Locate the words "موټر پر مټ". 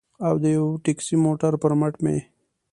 1.25-1.93